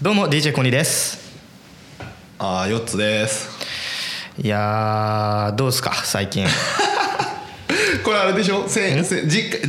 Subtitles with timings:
[0.00, 1.18] どうも DJ コニーです。
[2.38, 3.48] ああ4つです。
[4.40, 6.46] いやーどうですか最近
[8.08, 8.66] これあれでしょ？
[8.66, 9.62] せせ実家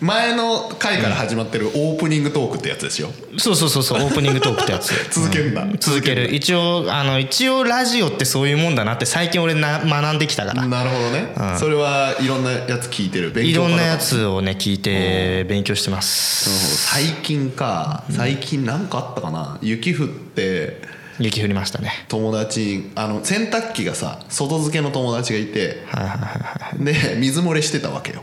[0.00, 4.92] 前の回から始まってるオープニングトークってやつですよそうそうそうそうオープニングトークってやつ。
[5.10, 5.76] 続けるんだ、うん。
[5.78, 6.34] 続ける。
[6.34, 10.66] 一応あの一応ラジオってそういうもんだなって最近俺な学んできたから。
[10.66, 11.58] なるほどね、うん。
[11.58, 16.88] それはいろんなやつ聞いてる勉強いろんなやつをね聞いて勉強してます。
[16.88, 18.02] 最近か。
[18.10, 19.58] 最近なんかあったかな？
[19.62, 20.82] 雪降って
[21.18, 21.92] 雪降りましたね。
[22.08, 28.22] 友達あの洗濯機がさ外付けの友達がいてはいはいはいはいで水漏れしてたわけよ。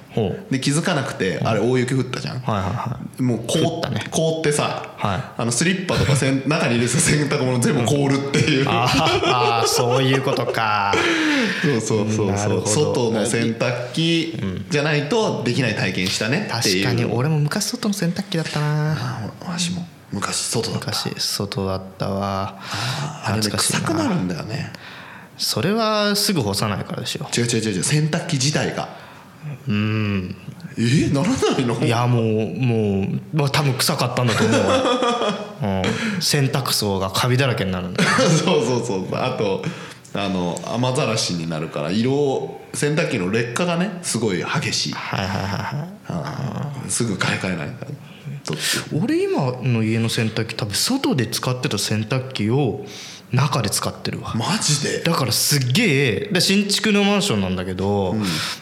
[0.52, 2.40] で気づかなくてあれ大雪降ったじゃん。
[2.40, 4.06] はいはいはもう凍降ったね。
[4.12, 5.24] 凍ってさ、はい。
[5.38, 10.94] あのスリッパとかせん 中に入れてた洗濯物全部凍るっていう、あーあーそういうことか。
[11.62, 12.68] そうそうそうそう。
[12.68, 14.38] 外の洗濯機
[14.70, 16.86] じゃないとできない体験したねっていう。
[16.86, 19.32] 確かに俺も昔外の洗濯機だったな。
[19.46, 20.92] あわしも昔外だった。
[20.92, 22.60] 昔外だったわ。
[23.26, 24.72] あれで懐かしい臭くなるんだよね。
[25.38, 28.88] それはすぐ干さないからでしょ違う違う違う洗濯機自体が。
[29.68, 30.36] うん。
[30.78, 31.80] えならないの？
[31.86, 32.24] いやもう
[32.60, 38.10] もう、まあ、多分臭かったんだと思うわ、 うん、洗濯槽がカビだらけになるんだよ。
[38.44, 39.64] そうそうそうあと
[40.16, 44.94] あの雨ざらしになるから色洗濯機の劣化がねすごい激しい。
[44.94, 45.50] はいはいはい
[46.12, 46.90] はい。
[46.90, 47.92] すぐ買い替えないから
[48.94, 52.86] 俺今の家の洗濯機多分外で使ってた洗濯機を
[53.32, 54.34] 中で使ってるわ。
[54.36, 55.00] マジで？
[55.04, 55.84] だからすっげ
[56.28, 58.16] えで新築のマンションなんだけど,、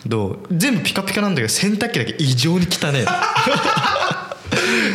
[0.06, 0.40] どう？
[0.52, 3.06] 全部ピカピカなんだけど洗濯機だけ異常に汚ねえ。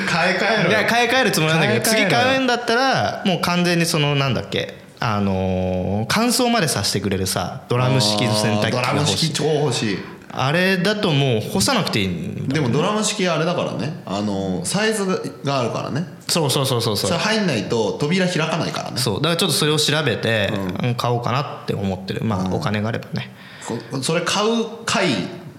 [0.08, 0.70] 買い替えろ。
[0.70, 4.78] いや買い替えるつもりなんだけど次買うんだったらもう完全にそのなんだっけ？
[4.98, 9.98] あのー乾燥までさせてくれるさドラム式の洗濯機ドラム式超欲しい
[10.38, 14.02] あれだともう干さなくていいんだでもドラム式あれだからね。
[14.04, 15.06] あのサイズ
[15.42, 16.04] があるからね。
[16.28, 18.98] そうそうそうそうそれ入んないと扉開かないからね。
[18.98, 19.14] そう。
[19.16, 20.94] だからちょっとそれを調べて、うん。
[20.94, 22.22] 買おうかなって思ってる。
[22.22, 23.30] まあお金があればね。
[23.66, 25.08] こそれ買う回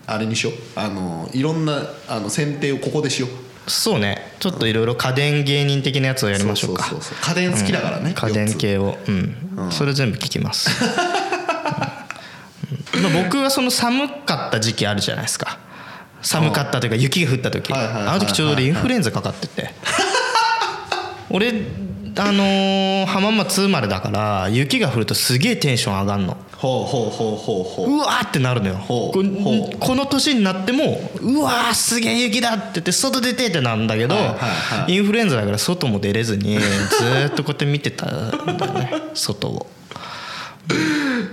[0.06, 0.54] あれにしよう。
[0.76, 3.72] あのいろんなあの選定をここでしよう。
[3.72, 4.32] そうね。
[4.40, 6.84] ちょっといろいろ家電芸人的なやつをやりましょうか。
[6.84, 10.70] そうそうそう家電好きだからね、家電4つ系をうん、それ全部聞きます、
[13.14, 15.60] 僕はその寒かった時期あるじゃないですか。
[16.22, 17.72] 寒かったというか雪が降った時。
[17.74, 19.74] あの時ちょうど俺インフルエンザかかってて。
[21.30, 21.54] 俺
[22.20, 26.38] あのー浜松生まれだから雪が降るとすげえテンション上がんの。
[26.58, 27.96] ほうほうほうほうほう。
[27.98, 28.84] うわーってなるのよ。
[28.88, 34.94] この年になってもうわーすげえ雪だって言って外出てってなんだけど、はいはいはい。
[34.94, 38.92] インフルエンザだから外も出れずにずーっとこうやって見てたんだよね。
[39.14, 39.68] 外を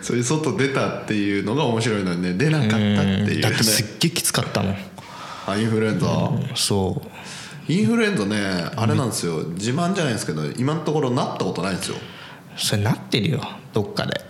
[0.05, 3.41] そういう外出たっていうのが面白いのにね出なかったっていうね。
[3.41, 4.77] だってすっげえきつかったもん。
[5.47, 6.07] あインフルエンザ、
[6.55, 7.03] そ
[7.69, 7.73] う。
[7.73, 8.37] インフルエンザね
[8.77, 9.39] あれなんですよ。
[9.55, 11.97] 自慢じゃないですけど今のところなったことないんですよ。
[12.57, 13.41] それなってるよ
[13.73, 14.21] どっかで。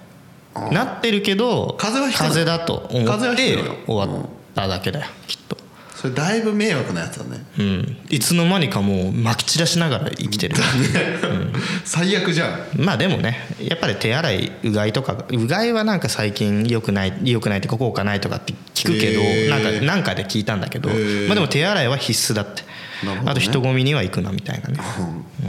[0.70, 5.53] なってるけど風邪だと思風邪はって終わっただけだよきっと
[6.04, 7.42] それだいぶ迷惑なやつだね。
[7.58, 7.96] うん。
[8.10, 10.56] いつの間にかもうまき散らしながら生きてる。
[11.86, 12.60] 最悪じゃん。
[12.76, 19.48] まあでもねやっぱり手洗いうがいとかうがいはなんか最近良くない良くないってか効果ないとかって聞くけど、へー。
[19.48, 21.26] なんかなんかで聞いたんだけど、へー。
[21.26, 22.64] まあでも手洗いは必須だって、
[23.02, 23.22] ね。
[23.26, 24.78] あと人混みには行くなみたいなね、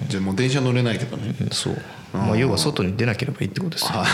[0.02, 0.10] うん。
[0.10, 1.36] じゃあもう電車乗れないけどね。
[1.40, 1.44] う。
[1.46, 1.78] んそう、
[2.14, 4.00] まあ、要は外に出なければいいってことですよ。
[4.00, 4.06] は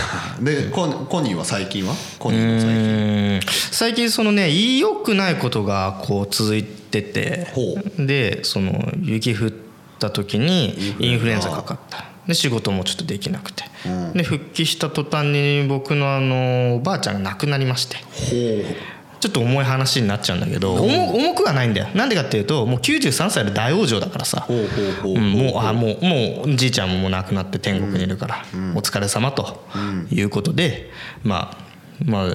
[0.42, 1.96] い でコニコニーは最近は？
[2.20, 3.52] コうニーの最近。
[3.72, 7.47] 最近そのね言いよくないことがこう続いてて。
[7.53, 9.52] ほでその雪降っ
[10.00, 12.06] た時にインフルエンザかかった。
[12.28, 14.14] で仕事もちょっとできなくて、うん。
[14.14, 17.97] で復帰した途端に僕のあのおばあちゃんが亡くなりまして。
[17.97, 18.75] ほ
[19.22, 21.88] ちょっと重い話になっちゃうんだけど重重くはないんだよ。
[21.94, 24.48] なんでかっていうともう93歳で大往生だからさ。
[24.50, 28.46] もうあもうもうじいちゃんももう亡くなって天国にいるから、
[28.76, 29.64] お疲れ様と
[30.09, 30.90] いうことで、
[31.24, 31.58] まあ
[32.04, 32.34] まあ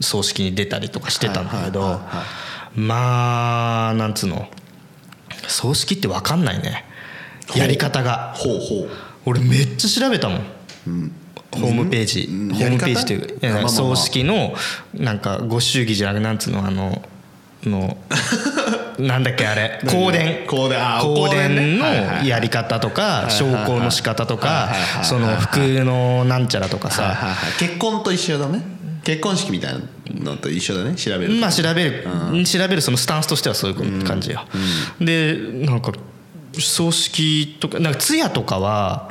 [0.00, 2.00] 葬式に出たりとかしてたんだけど、
[2.76, 4.48] まあなんつうの
[5.48, 6.84] 葬式って分かんないね。
[7.56, 8.36] やり方が。
[9.26, 10.46] 俺めっちゃ調べたもん。
[10.86, 11.12] うん
[11.60, 12.54] ホームページ、うん。
[12.54, 13.62] ホームページといういややり方？
[13.64, 14.54] ま葬式の
[14.94, 17.02] なんかご祝儀じゃなくなんつうのあの
[17.64, 17.96] の
[18.98, 19.80] なんだっけあれ？
[19.86, 20.46] 香典。
[20.46, 20.68] 香
[21.30, 21.78] 典。
[21.78, 21.86] の
[22.24, 24.70] やり方とかい昇降の仕方とか
[25.02, 27.36] その服のなんちゃらとかさ。
[27.58, 28.62] 結婚と一緒だね。
[29.04, 30.94] 結婚式みたいなのと一緒だね。
[30.94, 31.40] 調べると。
[31.40, 32.04] まあ調べる。
[32.44, 34.44] 調べるそのスタンスとしてはそういう感じよ。
[35.00, 35.92] でなんか
[36.54, 39.10] 葬式とかなんか通夜とかは、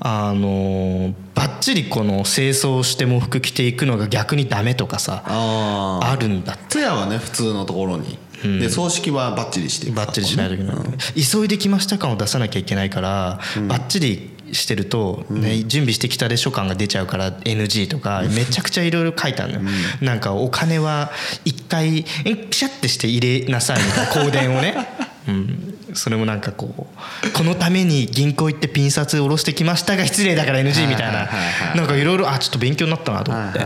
[0.00, 9.96] あのバッチリこの清掃しても服着ていくのが逆にダメとかさあああるんだ通夜はね普通のところに、で葬式はバッチリしていく。
[9.96, 10.76] バッチリしないといけない、
[11.14, 21.10] 急いできました感を出さなきゃいけないから、バッチリしてると、ね準備してきたでしょ感が出ちゃうから NG とかめちゃくちゃいろいろ書いてあるのよ、なんかお金は
[21.44, 24.76] 一回えピシャってして入れなさいみたいな香典をね、
[25.28, 26.88] うん、それもなんかこ
[27.24, 31.28] うこのために銀行行ってピン札下ろしてきましたが失礼だから NG みたいな。
[31.74, 33.60] なんかいろいろあちょっと勉強になったなと思って、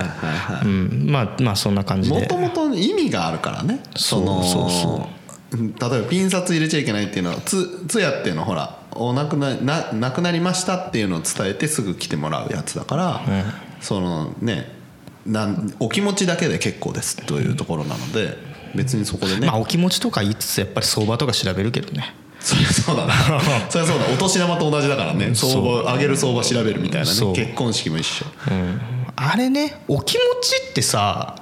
[1.07, 2.21] まあまあそんな感じで。
[2.21, 3.81] もともと意味があるからね。
[3.97, 5.09] そうのそうそ
[5.53, 13.21] 例えばピン札入れちゃいけないっていうのはつ通夜っていうのはほらお亡くなな亡くなりましたっていうのを伝えてすぐ来てもらうやつだから、
[13.81, 14.71] そのね
[15.27, 18.37] なんお気持ちだけで結構ですというところなので
[18.75, 22.15] 別にそこでね、まあお気持ちとか言いつつやっぱり相場とか調べるけどね。
[22.41, 23.15] そりゃそうだな。
[23.69, 24.07] そりゃそうだ。
[24.13, 25.35] お年玉と同じだからね。
[25.35, 27.33] 相場上げる相場調べるみたいなね。
[27.35, 28.25] 結婚式も一緒。
[29.17, 31.37] あれねお気持ちってさ、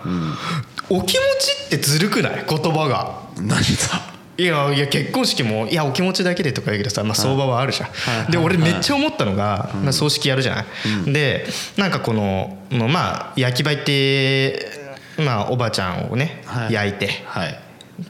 [0.91, 2.45] お気持ちってずるくない？
[2.49, 3.21] 言葉が。
[3.41, 4.01] 何さ
[4.37, 8.33] いやいや結婚式もいやお気持ちだけでとか言うけどさ、まあ、相場はあるじゃん、はい。
[8.33, 10.63] で俺めっちゃ思ったのが、まあ葬式やるじゃな
[11.09, 11.45] い、で
[11.77, 14.78] なんかこののまあ焼き場行って
[15.19, 16.73] まあおばちゃんをね、はい。
[16.73, 17.09] 焼いて。
[17.27, 17.59] はい。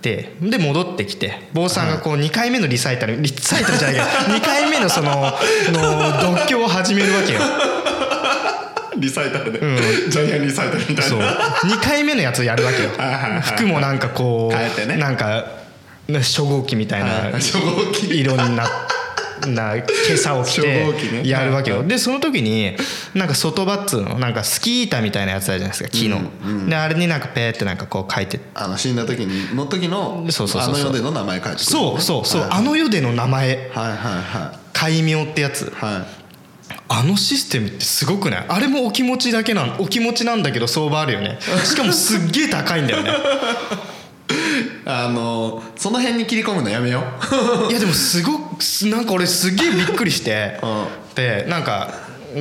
[0.02, 4.06] でで戻ってきて坊さんがこう2回目のリサイタルリサイタルじゃないけど
[4.36, 5.32] 2回目のその
[5.72, 7.40] の読経を始めるわけよ。
[8.98, 9.60] リサイタルで、
[10.10, 11.18] ジャイアンリサイタルみたいそう。
[11.20, 11.26] な
[11.62, 12.90] 2回目のやつやるわけよ。
[12.98, 14.96] はいはいはい服もなんかこう変えてね。
[14.96, 15.44] なんか
[16.08, 17.32] ね初号機みたいなはい。
[17.34, 18.18] 初号機。
[18.18, 18.68] 色にな
[19.46, 21.22] な今朝を着初号機ね。
[21.22, 22.76] てやるわけよ、はいでその時に
[23.14, 26.20] なんか外場っつうのなんかスキー板みたいなやつあるじゃないですか木の、
[26.68, 28.40] であれになんかペーってなんかこう書いて。
[28.54, 33.70] あの死んだ時にの時のそうそうそうあの世での名前書いてそうそうそう、はいあの世での名前。
[33.72, 35.62] はいは戒名ってやつ。
[35.62, 35.94] いはい。
[35.94, 36.18] はい
[36.90, 38.46] あのシステムってすごくない？
[38.48, 41.38] あれもお気持ちだけなんお気持ちなんだけど相場あるよね。
[41.64, 43.10] しかもすっげえ高いんだよね。
[44.86, 47.02] あのその辺に切り込むのやめよ
[47.68, 47.70] う。
[47.70, 48.47] いやでもすごくす
[48.90, 50.58] なんか俺すげえびっくりして。
[50.62, 51.14] うん。
[51.14, 51.92] でなんか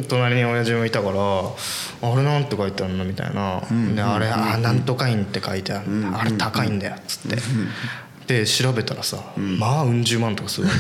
[0.08, 3.62] 隣に親父もいたから「あれなんて書いてあるの?」みたいな
[3.96, 5.90] 「であれあなんとか院って書いてある。
[5.90, 6.12] ん。
[6.12, 7.38] だあれ高いんだよ」っつって。
[8.28, 10.74] で調べたらさまあうん十万とかするわ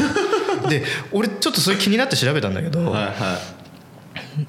[0.63, 3.13] けで俺ちょっとそれ気になって調べたんだけどはいはい。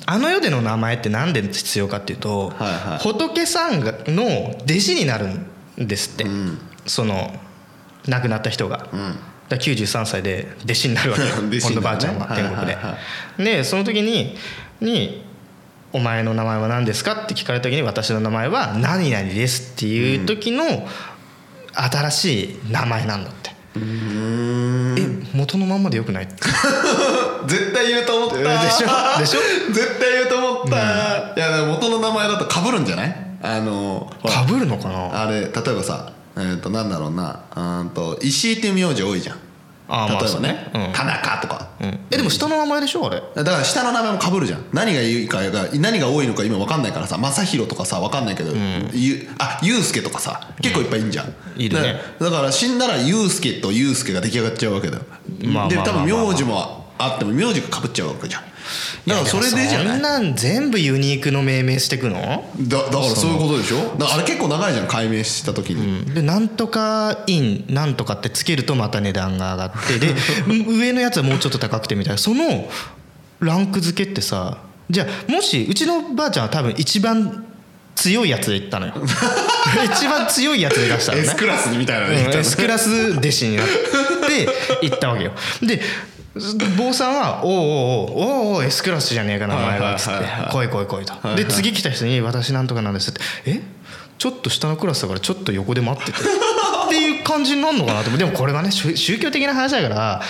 [0.06, 2.99] あの世での名前って何で必要かっていうと、はいはい。
[2.99, 5.46] 仏さんがの弟子になるん
[5.79, 6.26] ですって、
[6.87, 7.32] その
[8.06, 8.93] 亡くなった人が、だか
[9.56, 11.37] ら93歳で弟子になるわけよ。
[11.43, 11.59] ね。
[11.61, 12.75] 今度ばあちゃんは天国で、はいはい。
[12.77, 12.97] は
[13.39, 13.65] で。
[13.65, 14.37] その時に
[14.81, 15.25] に
[15.93, 20.87] 「お前の名前は何ですか?」って聞かれた時に「私の名前は何々です」っていう時の
[21.75, 23.81] 新しい名前なんだって、え
[25.33, 26.29] 元のまんまでよくない？
[27.47, 28.37] 絶対言うと思った。
[28.65, 29.19] でしょ？
[29.21, 29.41] でしょ？
[29.73, 30.77] 絶対言うと思った、
[31.37, 33.17] いやでも元の名前だと被るんじゃない？
[33.43, 35.23] あのかぶるのかな？
[35.23, 37.44] あれ例えばさえー、となんだろうな。
[37.50, 39.38] うーんと石井っていう名字多いじゃん。
[39.90, 40.70] あ例えばね、ね。
[40.88, 40.93] うん。
[40.93, 41.99] 田中とか、うん。
[42.11, 43.23] えでも下の名前でしょあれ？
[43.35, 44.64] だから下の名前も被るじゃん。
[44.73, 47.17] 何がいいかが何が多いのか今分かんないからさ。
[47.17, 48.52] 正弘とかさ分かんないけど、
[48.93, 51.96] ゆあ祐介とかさ結構いっぱいいんじゃん、いるね。
[52.20, 55.05] だだから死んだら祐介と祐介が出来上がっちゃうわけだよ、
[55.44, 55.69] まあまあ。
[55.69, 58.43] で多分名字もあっても名字が被っちゃうわけじゃん。
[59.06, 59.89] だからそれでじゃない？
[59.95, 63.97] そんなん全部ユニークの命名してくの、だだからそういうことでしょ？
[63.97, 69.99] だあれ結構長いじゃん解明した時に、でなんとかインなんとかってつけるとまた値段が上がって。
[69.99, 70.15] で
[70.69, 72.19] 上のやつはもうちょっと高くてみたいな。
[72.19, 72.69] その
[73.40, 74.59] ランク付けってさ
[74.90, 77.47] じゃあもしうちのばあちゃんは多分一番
[77.95, 78.93] 強いやつで行ったのよ。
[79.97, 81.25] 一番強いやつで出したのね。
[81.25, 84.49] S クラスみたいなうんね、S クラス弟子になって
[84.83, 85.33] 行ったわけよ。
[85.62, 85.81] で
[86.76, 91.37] 坊さんは「おうおうおうおうおう S クラスじゃねえか名前が」っつってはいはいはいはい「来い来い来い」と。
[91.37, 93.61] で次来た人に「私なんとかなんです」って「え？
[94.18, 100.23] ちょっと下のクラスだからちょっと横で待ってて」っていう感じになるのかなと思ってでもこれはね宗宗教的な話だから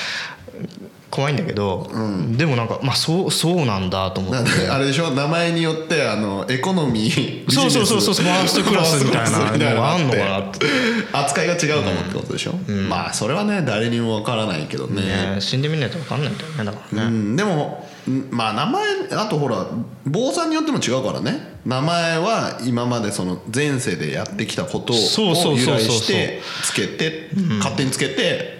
[1.10, 1.90] 怖いんだけど、
[2.36, 4.64] でもなんかまあそうそうなんだと思って。
[4.64, 5.10] であれでしょ？
[5.10, 10.66] 名前によってあのエコノミーそうそうそうそうファーストクラスみたいなのがあんのかなって。
[11.12, 12.52] 扱いが違うかもってことでしょ、
[12.88, 15.02] まあそれはね誰にもわからないけどね。
[15.34, 19.66] ね死んでみないと分かんないんだよねだからね、うん、でもんまあ名前あとほら
[20.06, 21.56] 坊さんによっても違うからね。
[21.66, 28.58] 名前は今までその前世でやってきたことをそうそうそうそう由来してつけて勝手につけて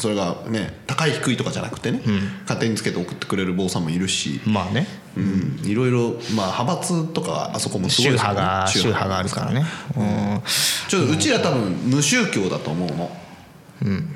[0.00, 2.00] それがね高い低いとかじゃなくてね、
[2.42, 4.86] 勝手につけて送ってくれる坊さんもいるし、まあね。
[5.16, 9.66] うん、いろいろまあ派閥とかあそこもすごい宗ですよ派が宗宗派があるからね、
[9.96, 10.42] うん。
[10.88, 13.10] ちょっとうちら多分無宗教だと思うの、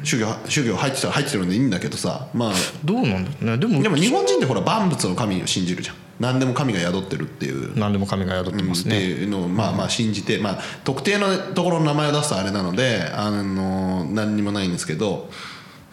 [0.04, 2.52] 宗教宗教入ってたら入ってるんでいいんだけどさまあ。
[2.84, 3.58] どうなんだね。
[3.58, 5.96] でもでも日本人ってほら万物の神を信じるじゃん。
[6.20, 7.76] 何でも神が宿ってるっていう。
[7.76, 15.28] 何でも神が宿ってますってね、いうのをまあまあ信じて、まあ、特定のところの名前を出すとあれなのであの何にもないんですけど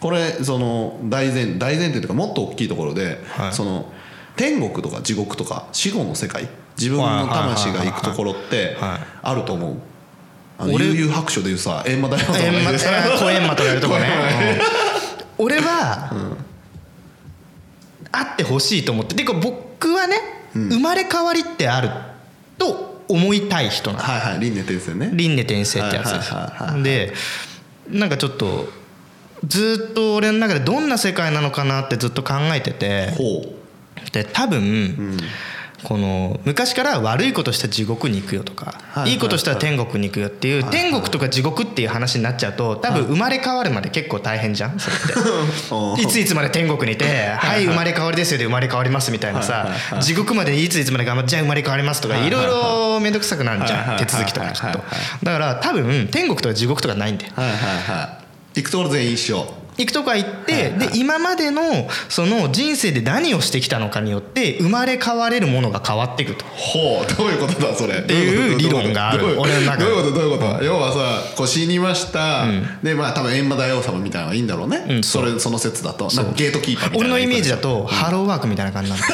[0.02, 3.52] これその大前大前提というかもっと大きいところで、はい。
[3.52, 3.92] その
[4.34, 9.76] 天国とか地獄とか死後の世界自分の魂が行くところってあると思う。
[10.58, 12.78] 俺悠々白書でいうさ閻魔大王様閻魔がいる。
[12.80, 14.08] 小閻魔とかやるとこね。
[14.08, 14.58] 小閻魔
[15.38, 15.46] うん。
[15.46, 16.36] 俺は、
[18.10, 20.16] あってほしいと思っててか僕はね、
[20.52, 21.90] 生まれ変わりってある
[22.58, 24.02] と思いたい人なの。
[24.02, 24.40] はいはい。
[24.40, 25.10] 輪廻転生ね。
[25.14, 26.34] 輪廻転生ってやつです。
[26.82, 27.12] で
[27.88, 28.81] なんかちょっと
[29.46, 33.10] ずっと俺の中でどんな世界なのかなってずっと考えてて。
[33.12, 33.58] ほ
[34.12, 35.18] で多分、
[35.84, 39.18] この昔から悪いことしたら地獄に行くよとか、はいい、い。
[39.18, 44.96] ことしたら天国に行くよっていう、天国とか地獄っていう話になっちゃうと多分生まれ変わるまで結構大変じゃんそれ
[45.70, 46.02] おって。
[46.02, 47.04] いついつまで天国にいて
[47.36, 49.68] 「はい生まれ変わりですよ」で生まれ変わりますみたいなさ
[50.00, 54.84] 地獄までいついつまで頑張ってじゃあ生まれ変わりますとかいろいろ面倒くさくなるじゃん手続きとかちょっと。
[55.22, 57.32] だから多分天国とか地獄とかないんだよ
[58.54, 59.62] 行くところ全員一緒。
[59.78, 61.62] 行くとか行ってで今までの
[62.10, 66.44] その人生で何をしてきたのかによって生まれ変われるものが変わっていくと。
[66.44, 68.00] ほうどういうことだそれ？
[68.00, 69.40] っていう理論がある。
[69.40, 69.84] 俺の中で。
[69.84, 70.14] どういうこと？
[70.14, 70.64] どういうこと？
[70.64, 72.44] 要はさこう死にました、
[72.82, 76.08] でまあ多分閻魔大王様みたいなのがいいんだろうね、うんそれその説だと。
[76.14, 79.02] なんかゲートキーパーみたいな俺のイメージだとハローワークみたいな感じなの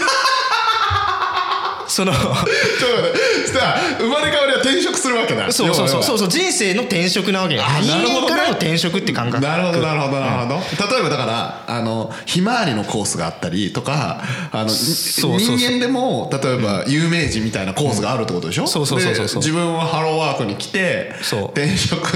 [1.88, 5.50] そのちょっと待ってさあ生まれ変わりは転職するわけだ。
[5.52, 6.02] そうそうそう。
[6.02, 6.28] そううそう。
[6.28, 8.28] 人生の転職なわけよあ人なるほどね。
[8.28, 9.44] 間からの転職って感覚。
[9.44, 10.20] なるほどなるほど。
[10.20, 10.54] なるほど、
[10.92, 15.56] 例えばだからあのひまわりのコースがあったりとかあのそうそうそう。
[15.56, 19.42] 人間でも例えば有名人みたいなコースがあるってことでしょ、そうそうそうそうそう。
[19.42, 21.12] で自分はハローワークに来て
[21.54, 22.06] 転職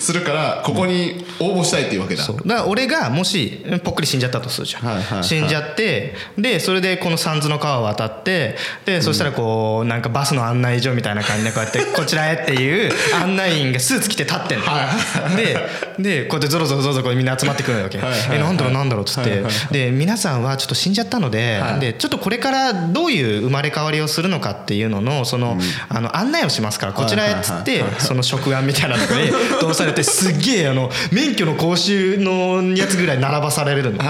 [0.00, 2.36] するからここに応募したいっていうわけだ、そう。
[2.36, 5.24] だから俺がもしぽっくり死んじゃったとするじゃん、はいはいはい。
[5.24, 12.92] 死んじゃってでそれでこの三途の川を渡ってでそしたらこうなんかバスの案内所みたいな感じでこうやってこちらへっていう
[13.22, 14.64] 案内員がスーツ着て立ってんの、
[15.36, 15.56] で
[15.98, 21.80] でこうやってゾロゾロゾロゾロこうみんな集まってくるわけ、えなんだろうなんだろうっつって、で皆さんはちょっと死んじゃったので,、はい。
[21.80, 25.58] でちょっとこれからどういう生まれ変わりをするのかっていうののその、
[25.88, 29.30] あの案内をしますからこちらへっつって、その職案みたいなところに
[29.60, 34.02] 通されてすっげえあの免許の講習のやつぐらい並ばされるの。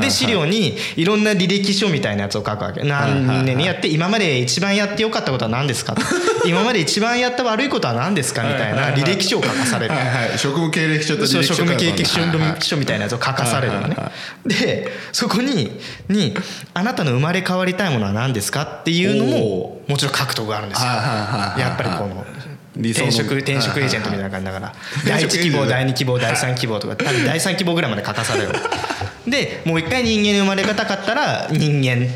[0.00, 2.82] で資料にいろんな履歴書みたいなやつを書くわけ。
[2.82, 5.95] 何年にやって今まで一番やってよかったことは何ですか
[6.46, 9.94] 今まで一番やった悪いことは何ですかみたいな履歴書を書かされる。
[10.36, 13.96] 職務経歴書とそう職務経歴書みたいなやつを書かされるのね。
[14.46, 16.36] でそこにに
[16.74, 20.86] 「あなたの生まれ変わりたいものは何ですか?」っていうのももちろん書くとこがあるんですよ。
[20.88, 22.26] やっぱりこの
[22.78, 24.72] 転職転職エージェントみたいな感じだから
[25.06, 28.48] 第1希望第2希望第3希望とか多分第3希望ぐらいまで書かされる。
[29.26, 32.06] でもう一回人間に生まれたかったら人間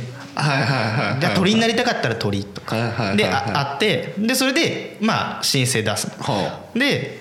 [0.43, 1.21] はいはいはいはい。
[1.21, 2.77] で鳥になりたかったら鳥とか。
[3.17, 6.11] でああってでそれでまあ申請出す
[6.75, 7.21] で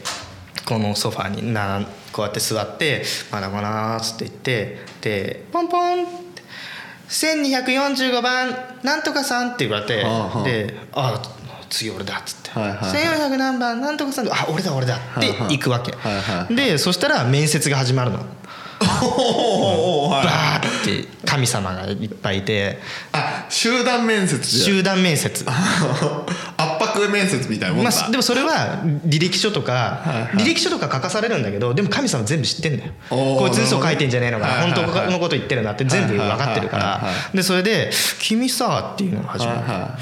[0.66, 6.44] このソファーになこうやって座って「まだかな」っつって言ってでポンポンって
[7.10, 11.22] 1245番なんとかさん」って言われてはあはあで「あ
[11.70, 13.30] 次俺だ」っつって「はいはいはい。
[13.32, 15.94] 1400何番なんとかさん」あ俺だ俺だ」って行くわけ。
[16.54, 18.26] でそしたら面接が始まるの
[18.80, 22.78] バーって神様がいっぱいいて。
[23.12, 25.46] あ集団面接集団面接。
[26.58, 30.44] 圧迫面接みたいなもんまだ、あ、でもそれは履歴書とか、はいはい。
[30.44, 32.92] 履歴書とか書かされるんだけどでも神様全部知ってんだよ。
[33.10, 37.02] こいつ嘘書いてんじゃねえのか本当のこと言ってるなって全部分かってるから。
[37.34, 40.00] でそれで「君さ」っていうのが始まる、はいは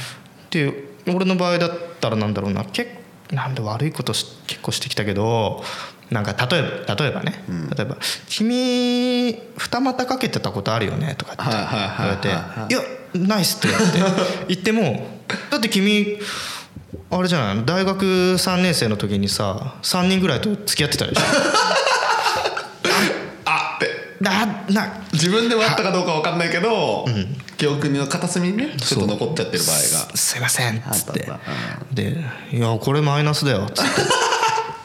[0.49, 0.73] で
[1.07, 2.63] 俺の場合だったらなんだろうな。
[2.65, 2.97] 結
[3.31, 5.63] なんで悪いことし結構してきたけど
[6.11, 7.43] なんか例えば例えばね、
[7.75, 7.97] 例えば
[8.29, 12.27] 「君二股かけてたことあるよね」とかって言われて
[12.73, 12.81] 「いや
[13.27, 13.67] ないっす」って
[14.47, 15.07] 言 っても
[15.51, 16.17] 「だって君
[17.11, 21.21] あれじゃないの大学3年生の時にさ3人ぐらいと付き合ってたでしょ？
[23.45, 23.89] あって
[24.21, 27.05] だな自分でもあったかどうかわかんないけど、
[27.57, 31.29] 記憶の片隅にねちょっと残っちゃってる場合がすすいません」っつって
[31.93, 32.17] で
[32.51, 34.01] 「いやこれマイナスだよ」っつって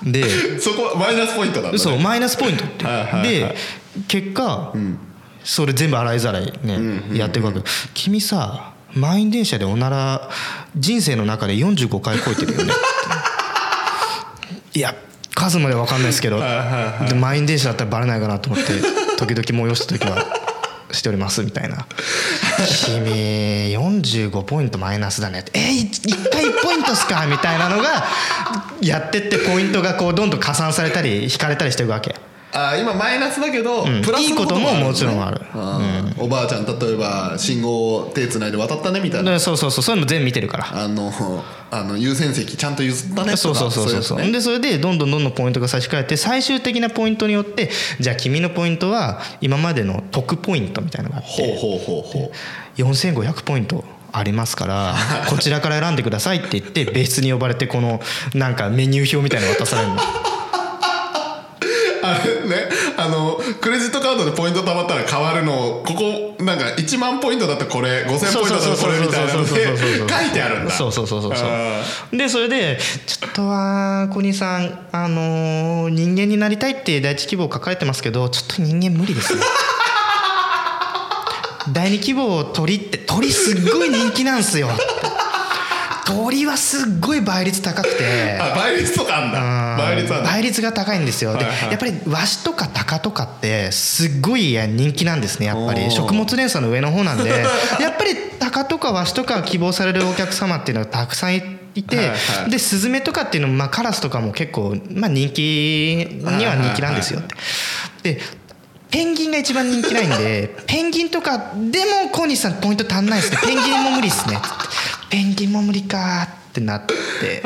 [0.05, 0.25] で
[0.61, 2.85] そこはマイナスポイントなんだ、ね、そうマイナスポイントって。
[2.87, 3.29] はいはいはい。
[3.29, 3.57] で
[4.09, 4.73] 結果
[5.45, 7.61] それ全部洗いざらいねやっていくわけ。
[7.95, 10.31] 君さ満員電車でおなら
[10.77, 12.73] 人生の中で45回こいてるよね
[14.75, 14.95] いや
[15.35, 16.39] 数まで分かんないですけど
[17.09, 18.73] で満員電車だったらバレないかなと思って
[19.17, 20.42] 時々催した時は
[20.93, 21.87] しておりますみたいな
[22.87, 28.07] 「君45ポイントマイナスだね」って「え1回1ポイントっすか?」みたいなのが
[28.81, 32.15] やってってポイントがこうどんどん加算されたり引かれたりしていくわけ。
[32.55, 34.03] あ今マイナスだけど、うん。
[34.03, 35.41] プラスのいいことももちろんある。
[36.19, 39.33] おばあちゃん例えば信号を手つないで渡ったねみたいな。
[39.33, 39.97] でそうそうそうそう。
[39.97, 40.67] いうのも全部見てるから。
[40.71, 41.13] あの
[41.71, 44.33] あの優先席ちゃんと譲ったねとかそうそうそうそう。
[44.33, 52.33] でそれでどんどんどんどんポイントが差し替えて最終的なポイントによってじゃあ君のポイントは今までの得ポイントみたいなのがあってほうほうほうほう。
[52.77, 54.95] 4500ポイントありますから
[55.31, 58.01] こちらから選んでくださいって言って別室に呼ばれてこの
[58.35, 59.97] なんかメニュー表みたいなの渡されるの
[62.03, 70.71] あれねあのクレジットカードでポイント貯まったら変わるのをここなんか1万ポイントだったらこれ5000ポイントだったらこれみたいなので書いてあるんだ。
[70.73, 71.49] そうそうそうそうそう。
[71.49, 71.83] あ
[72.13, 79.43] でそれで「ちょっとは小西さんあのー人間になりたいって第一希望書かれてますけどちょっと人間無理ですね」
[81.73, 84.69] 第二希望鳥って鳥すっごい人気なんすよ
[86.05, 88.39] 鳥はすっごい倍率高くて。
[88.41, 89.77] あ倍率とかあんだ。
[89.85, 95.91] 倍率倍率が高いんですよ、ではいはいやっぱりワシとかタカとかってすっごい人気なんですねやっぱり。
[95.91, 97.31] 食物連鎖の上の方なんで。
[97.81, 101.41] やっぱりタカとかワシとか希望されるお客様っていうのがたくさんい
[101.83, 102.15] て、はいは
[102.49, 107.21] いでスズメとかっていうのも、まあ、カラスとかも結構、まあ、人気には人気なんですよ。
[107.21, 107.23] っ
[108.03, 108.15] て。
[108.15, 108.21] で
[108.91, 113.39] ペンギンが一番人気ないんで ペンギンとかでも小西さんポイント足んないですね。
[113.43, 114.37] ペンギンも無理っすね。
[114.37, 117.43] つってペンギンも無理かってなって。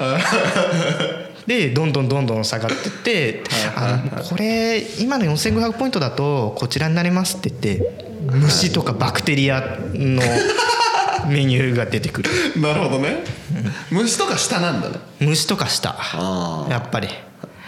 [1.49, 3.45] でどんどんどんどん下がってって
[3.77, 9.61] あのこれ今の4500ポイントだとこちらになりますって言って虫とかバクテリア
[9.95, 10.23] の
[11.29, 12.31] メニューが出てくる。
[12.61, 13.25] なるほどね。
[13.91, 14.97] 虫とか下なんだね。
[15.21, 15.97] 虫とか下。
[15.99, 17.09] あやっぱり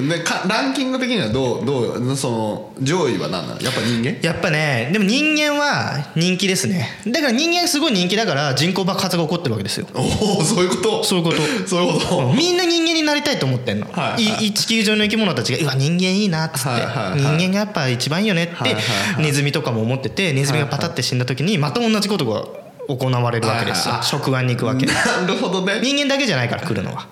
[0.01, 3.61] でかランキング的にはどうどうその上位は何なの？
[3.61, 4.17] やっぱ人間？
[4.23, 6.89] やっぱねでも人間は人気ですね。
[7.05, 9.89] だから人間すごい人気だから人口爆発が起こってるわけですよ。
[9.95, 11.03] おおそういうこと？
[11.05, 11.39] そういうこと。
[11.67, 12.33] そういうこと？
[12.33, 14.47] みんな人間になりたいと思ってんの、はいはい。
[14.47, 17.37] い地球上の生き物たちが「うわ人間いいな」っつって、はいはいはい。
[17.37, 18.83] 人間がやっぱ一番いいよねって、はいはい
[19.15, 19.25] はい。
[19.25, 22.45] ネズミとかも思っててネズミがパタって死んだ時にまた同じことが
[22.87, 24.09] 行われるわけですよ、はいはい。
[24.09, 24.87] 食玩に行くわけ。
[24.87, 24.95] な
[25.27, 25.81] るほどね。
[25.83, 27.07] 人間だけじゃないから来るのは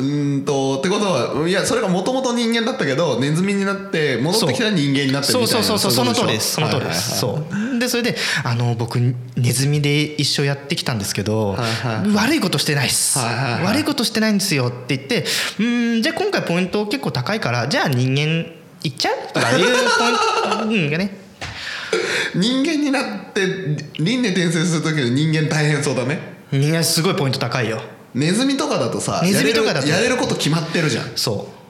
[0.00, 5.64] うーんとってことはいやそれがもともと人間だったけどネズミになって戻ってきたら人間になってるそうみたいな。
[5.64, 7.18] そうそうそうその通りですその通りはいはいはいです。
[7.18, 7.44] そ
[7.76, 7.78] う。
[7.78, 13.64] でそれであの僕ネズミで一生やってきたんですけど、はいはい悪いことしてないっす、はいはいはい。
[13.64, 18.46] 悪いことしてないんですよって言ってうーんじゃあ今回ポイント結構高いからじゃあ人間
[18.82, 19.32] 行っちゃう？
[19.32, 19.76] とかいうポイン
[20.60, 20.64] ト。
[20.68, 21.18] うんがね。
[22.34, 23.44] 人間になって
[23.98, 26.20] 輪廻転生する時の人間大変そうだね。
[26.52, 27.80] 人間すごいポイント高いよ
[28.14, 29.88] ネズミとかだとさネズミとかだと。
[29.88, 31.16] やれること決まってるじゃん。
[31.16, 31.60] そう。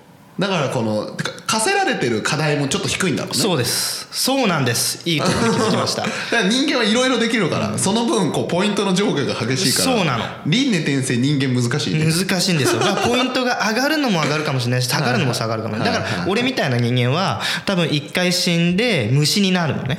[0.40, 3.38] だからこの課せられてる課題もちょっと低いんだろうね。
[3.38, 4.08] そうです。
[4.10, 5.06] そうなんです。
[5.06, 6.02] いいことに気づきました。
[6.06, 10.24] だから人間はいろいろできるから、その分こうポイントの上下が激しいからそうなの。
[10.46, 12.80] 輪廻転生人間難しいね、難しいんですよ。
[12.80, 15.92] だからポイントが上がるのも上がるかもしれないし下がるのも下がるかもしれない。
[15.92, 19.98] だから俺みたいな人間は多分一回死んで虫になるのね。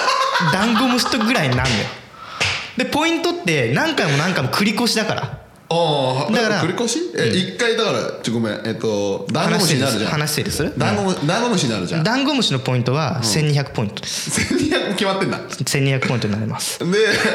[0.54, 1.84] ダンゴムシとぐらいになるのよ。
[2.78, 5.41] でポイントって何回も何回も繰り越しだから
[5.72, 6.98] ああだから繰り越し？
[7.16, 10.10] え一、回だからちょごめんえっとダンゴムシになるじゃん。
[10.10, 12.04] 話整理するダンゴムダンゴムシになるじゃん。
[12.04, 14.54] ダンゴムシのポイントは1200ポイントです。
[14.54, 15.40] 1200決まってんだ。
[15.40, 16.78] 1200ポイントになります。
[16.78, 16.86] で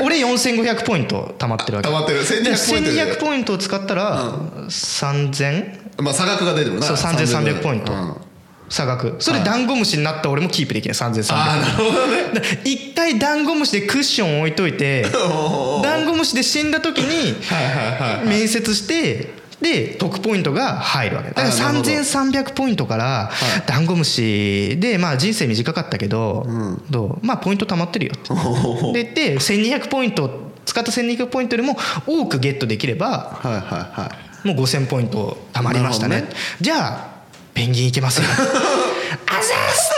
[0.03, 1.89] 俺4500ポイント貯まってるわけ。
[1.89, 2.21] 溜まってる。
[2.21, 4.33] 1200でポイントで1200ポイントを使ったら
[4.67, 6.85] 3000まあ差額が出てるな。
[6.85, 8.26] そう3300ポイント、うん
[8.69, 9.15] 差額。
[9.19, 10.93] それダンゴムシになった俺もキープできない。
[10.93, 12.41] 3300ああなるほどね。
[12.65, 15.05] 一回ダンゴムシでクッション置いといて
[15.83, 17.35] ダンゴムシで死んだ時に
[18.27, 21.29] 面接してで得ポイントが入るわけ。
[21.29, 21.89] だからあなるほど。
[21.91, 23.31] 3300ポイントから
[23.65, 26.45] ダンゴムシでまあ人生短かったけど
[26.89, 27.25] どう？
[27.25, 29.03] まあポイント貯まってるよって。
[29.05, 34.11] でで1200ポイント使った1200ポイントよりも多くゲットできればはいはいは
[34.43, 34.47] い。
[34.47, 36.25] もう5000ポイント貯まりましたね。
[36.61, 37.16] じゃあ
[37.57, 38.27] ペンギン行けますよ。
[38.29, 39.91] あざーす。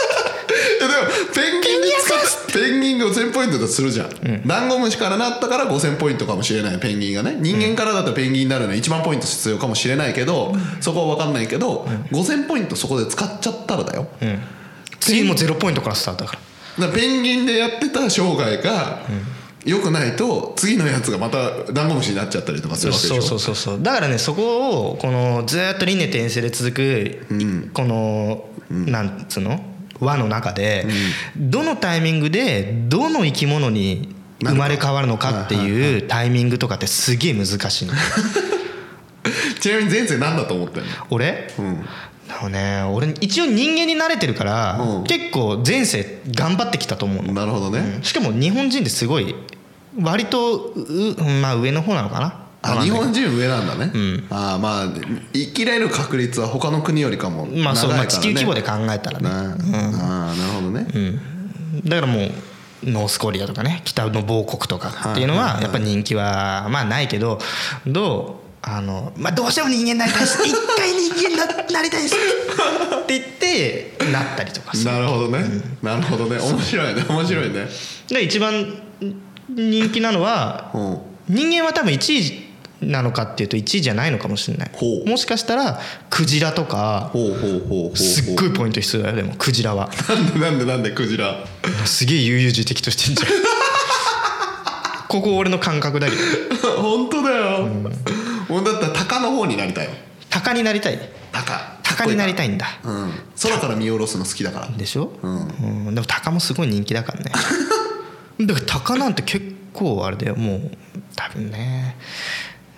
[0.77, 0.93] えでも
[1.33, 7.35] ペンギンに使っペンギンが5000ポイントだとするじゃん、ダンゴムシからなったから5000ポイントかもしれないペンギンがね。
[7.37, 14.07] 人間からだとペンギンになるのに1万ポイント必要かもしれないけど、そこは分かんないけど、5000ポイントそこで使っちゃったらだよ、
[15.01, 16.37] 次も0ポイントからスタートだか
[16.77, 16.85] ら。
[16.87, 19.01] だからペンギンでやってた生涯が
[19.65, 23.21] 良くないと次のやつがまたダンゴムシになっちゃったりとかするわけでしょ。
[23.21, 23.83] そうそうそうそう。
[23.83, 27.25] だからねそこをこのずーっと輪廻転生で続く、
[27.73, 29.63] この、なんつうの？
[29.99, 30.87] 輪の中で、
[31.35, 37.93] どのタイミングでどの生き物に生まれ変わるのかっていうタイミングとかってすげえ難しいの
[39.59, 40.89] ちなみに前世何だと思ってんの？
[41.09, 41.85] 俺、うん
[42.47, 42.83] ね。
[42.83, 45.03] 俺一応人間に慣れてるから、うん。
[45.03, 47.33] 結構前世頑張ってきたと思うの。
[47.33, 49.35] なるほどね、しかも日本人ってすごい
[50.01, 52.45] 割とうまあ上の方なのかな。
[52.61, 54.27] あ日本人上なんだね、ん。
[54.29, 54.87] ああまあ
[55.33, 59.29] 生きれる確率は他の国よりかも長いから、ね、まあそう、まあ、地球規模で考えたらね。
[59.29, 60.87] なああなるほどね、
[61.85, 62.31] だからもう
[62.83, 67.39] ノースコリアとかね北の某国とかっていうのはやっぱ人気はまあないけど
[67.85, 74.91] どうあの、まあ、どうしても人間になりたいです 一回人間にななりたいですって言ってなったりとかする。
[74.91, 75.45] なるほどね、
[75.81, 76.37] なるほどね。
[76.37, 77.05] 面白いね。
[77.07, 77.67] 面白いね。
[78.07, 78.81] で一番
[79.49, 80.97] 人気なのはうん。
[81.29, 82.49] 人間は多分1
[82.81, 84.71] 位なのかっていうと1位じゃないのかもしれない。
[85.05, 87.97] もしかしたらクジラとかほうほうほうほうほう。
[87.97, 89.89] すっごいポイント必要だよでもクジラは。
[90.07, 91.45] なんでなんでなんでクジラ。
[91.85, 93.29] すげえ悠々自適としてんじゃん。
[95.07, 96.81] ここ俺の感覚だけど。
[96.81, 97.67] 本当だよ、
[98.49, 99.85] 俺だったら鷹の方になりたい。
[99.85, 99.91] よ
[100.29, 100.99] 鷹になりたい
[101.31, 102.67] 鷹鷹になりたいんだ。
[102.83, 103.11] うん。
[103.41, 104.67] 空から見下ろすの好きだから。
[104.67, 105.47] でしょ、うん。
[105.87, 105.95] うん。
[105.95, 107.31] でも鷹もすごい人気だからね。
[108.45, 110.71] だから鷹なんて結構あれだよもう。
[111.15, 111.97] 多分ね。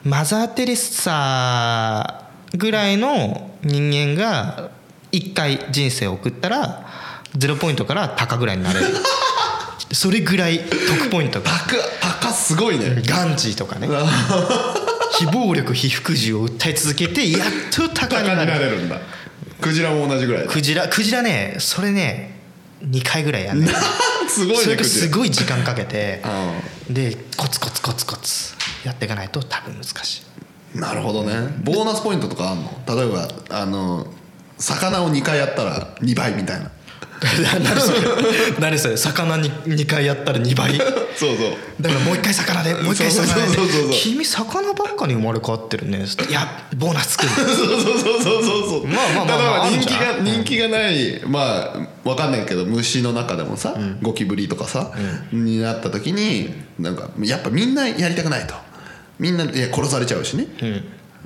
[0.03, 4.71] マザー・テレサぐらいの人間が
[5.11, 6.87] 一回人生を送ったら
[7.37, 8.87] ゼロポイントから鷹ぐらいになれる。
[9.93, 11.51] それぐらい得ポイントが。
[11.51, 13.01] 鷹鷹すごいね。
[13.05, 13.87] ガンジーとかね
[15.19, 18.83] 非暴力非服従を訴え続けてやっと鷹鷹になれる。
[18.85, 18.97] んだ
[19.59, 20.51] クジラも同じぐらいだ。
[20.51, 22.39] クジラクジラねそれね
[22.83, 23.69] 2回ぐらいやんねん
[24.29, 26.21] すごいそれがねすごい時間かけて。
[26.89, 30.23] うでコツコツコツコツやっていかないと多分難し
[30.75, 30.77] い。
[30.79, 31.33] なるほどね。
[31.63, 32.71] ボーナスポイントとかあんの？
[32.87, 34.07] 例えばあの
[34.57, 36.71] 魚を2回やったら2倍みたいな
[37.63, 37.99] 何それ
[38.59, 40.75] 何それ魚に2回やったら2倍。
[40.75, 41.37] だかそう。
[41.37, 43.93] そうらもう1回魚でもう1回魚で。
[43.93, 46.05] 君魚ばっかに生まれ変わってるね。
[46.29, 48.87] いやボーナス作るそうそうそうそうそうそう。
[48.87, 54.91] まあまあまあ人気が人気がないまあわかんないけど虫の中でもさ、ゴキブリとかさ、
[55.31, 58.55] になった時になんかやっぱみんなやりたくないと。
[59.19, 60.47] みんないや殺されちゃうしね、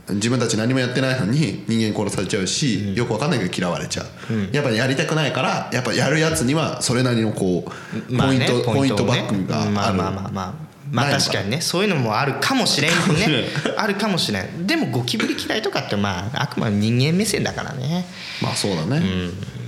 [0.10, 7.65] 自分たち何もやってないのに人間殺されちゃうし、よくわかんないけど嫌われちゃう、やっぱやりたくないからやっぱやるやつにはそれなりのこ
[8.10, 10.65] う、まあねポイント、ポイントバックがある、まあまあまあまあ。
[10.91, 13.48] まあ確かにねそういうのもあるかもしれんね。
[13.76, 14.68] あるかもしれん。
[14.68, 18.06] でもゴキブリ嫌いとかってまああくまで人間目線だからね。
[18.39, 19.02] まあそうだね、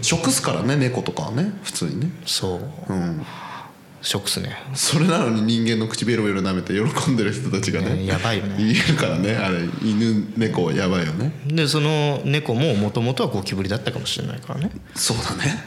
[0.04, 2.12] 食すからね猫とかはね普通にね。
[2.26, 2.93] そう。
[2.93, 3.26] うん
[4.01, 4.55] ショックっすね。
[4.73, 8.62] それなのに人間の口ベロベロ舐めて喜んでる人たちがねねやばいよね。
[8.62, 11.31] いるからねあれ犬猫やばいよね。
[11.47, 14.71] でその猫ももともとはゴキブリだったかもしれないからね。
[14.95, 15.63] そうだね。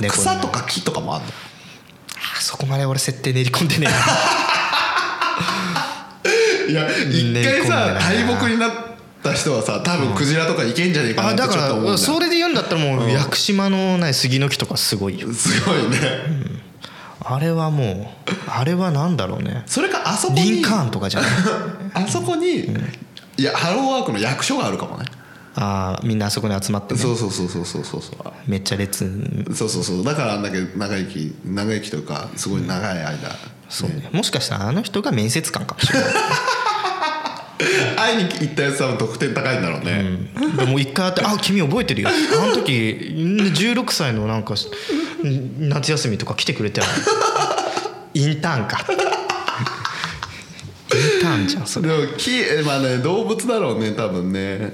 [0.00, 1.30] 猫に草とか木とかもあるの？
[2.36, 3.86] あそこまで俺設定練り込んでね
[6.68, 8.72] いや一回さ大木になっ
[9.22, 11.92] た人はさ多分クジラとかいけんじゃねえかなってちょっと思うんだよ。
[11.92, 15.32] らそれで言うんだったらもう屋久島のない杉の木とかすごいよ。
[15.32, 15.98] すごいね
[17.26, 18.06] あれはもう
[18.48, 19.62] あれはなんだろうね。
[19.66, 21.30] それかあそこにリンカーンとかじゃない？
[22.04, 22.66] あそこに
[23.36, 25.04] いやハローワークの役所があるかもね。
[25.56, 27.00] あーみんなあそこに集まってね。
[27.00, 28.16] そうそうそうそうそうそうそう。
[28.46, 29.04] めっちゃ列
[29.54, 30.04] そうそうそう。
[30.04, 33.16] だからあんだけ長生き長生きというかすごい長い間、
[33.68, 34.08] そうね。
[34.12, 36.08] もしかしたらあの人が面接官かもしれない
[37.96, 40.04] 会いに行ったやつは得点高いんだろうね、
[40.56, 44.54] でも一回会って「あ君覚えてるよ」あの時16歳のなんか
[45.58, 46.86] 夏休みとか来てくれたよ
[48.14, 48.84] インターンか
[51.46, 51.66] じゃん。
[51.66, 52.30] それでもき
[52.64, 54.72] まあね動物だろうね多分ね、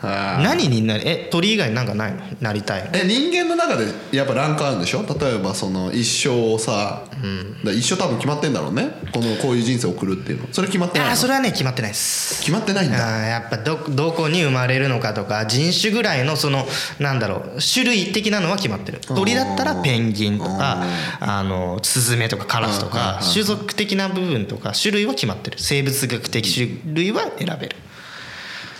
[0.00, 1.02] はあ何になる？
[1.06, 2.20] え鳥以外なんかないの？
[2.40, 2.90] なりたいの？
[2.94, 5.02] え人間の中でやっぱランクあるんでしょ？
[5.02, 7.18] 例えばその一生をさ、だか
[7.64, 8.90] ら一生多分決まってんだろうね。
[9.12, 10.48] このこういう人生を送るっていうの。
[10.52, 11.12] それ決まってないの？
[11.12, 12.40] あーそれはね決まってないです。
[12.40, 12.98] 決まってないんだ。
[12.98, 16.66] やっぱどどこに生まれるのかとか人種ぐらいのその
[16.98, 19.00] なんだろう種類的なのは決まってる。
[19.00, 20.84] 鳥だったらペンギンとか
[21.20, 25.58] あのスズメとかカラスとか種族的な部分とか種類は決まってる。
[25.58, 27.76] 生物学的種類は選べる。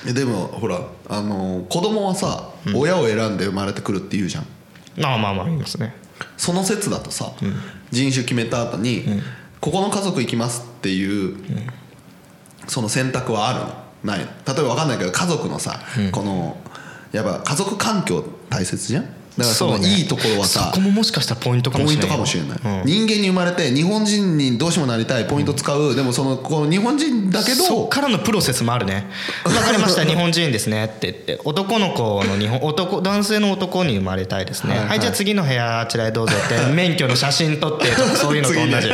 [0.06, 4.46] えでもほらあの子供はさ、親を選んで生まれてくるって言うじゃん。
[4.96, 5.94] まあまあまあ言いますね。
[6.36, 7.32] その説だとさ、
[7.90, 9.04] 人種決めた後に、
[9.60, 11.36] ここの家族行きますっていう、
[12.66, 14.16] その選択はあるの？
[14.16, 14.26] ないの？
[14.26, 15.80] 例えば分かんないけど家族のさ、
[16.10, 16.56] この
[17.12, 19.04] やっぱ家族環境大切じゃん？
[19.38, 22.86] だからそのいいところはさそこももしかしたらポイントかポインもしれないトかもしれない、うん。
[22.86, 29.06] 人間に生まれて日本人にどうしてもなりたいポイント使う、でもそのこの日本人だけどそっからのプロセスもあるね。
[29.44, 30.04] 分かりました。
[30.04, 31.40] 日本人ですねって言って。
[31.44, 34.74] 男の子の日本男男性の男に生まれたいですね。
[34.74, 34.88] ははい。
[34.88, 38.88] はいい、じゃあ次の部屋あちらへどうぞって免許の写真撮ってとかそういうのと同じ。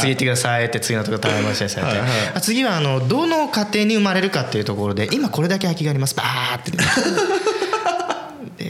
[0.00, 6.14] 次行ってくださいって次のとこ頼みましたってはいはいあ次はあのどの家庭に生まれるかっていうところで今これだけ空きがあります。
[6.14, 6.72] バーって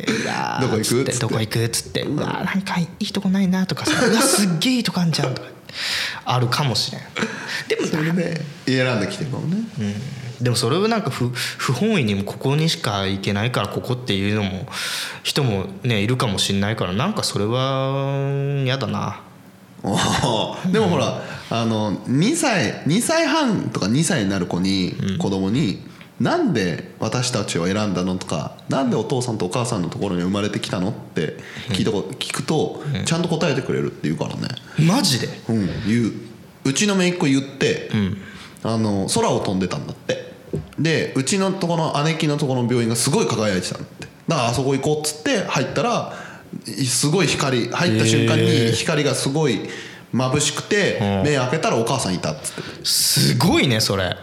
[0.09, 0.85] うわーどこ行く？
[0.85, 1.21] つってつって。
[1.21, 1.64] どこ行く？
[1.64, 2.03] っつって。
[2.03, 4.07] うわーなんかいいとこないなとかさ。
[4.07, 5.49] うわすっげえいいとこあんじゃんとか。
[6.25, 7.03] あるかもしれん。
[7.68, 9.64] でもそれで選んできてるかもね、
[10.40, 14.66] でもそれをなんか不不本意にもここにしか行けないからここっていうのも
[15.23, 19.21] 人もねいるかもしれないからなんかそれは嫌だな。
[20.73, 25.87] でもほらあの2歳2歳半とか2歳になる子に、子供に
[26.21, 31.37] 「なんで私たちを選んだの?」とか「なんでお父さんとお母さんのところに生まれてきたの?」って
[31.71, 34.49] 聞いたこと聞くと、ちゃんと答えてくれるって言うからね。
[34.79, 35.29] マジで？
[35.49, 35.67] うん。
[35.87, 36.13] 言う。
[36.65, 37.91] うちの姪っ子言って、
[38.63, 40.33] あの空を飛んでたんだって。
[40.79, 44.09] でうちのとこの姉貴のところの病院がすごい輝いてたんだって。
[44.27, 46.15] だからあそこ行こうっつって入ったら
[46.67, 49.61] いすごい光入った瞬間へにー光がすごい
[50.13, 51.31] 眩しくてうん。
[51.31, 52.63] 目開けたらお母さんいたっつって。
[52.85, 54.17] すごいねそれ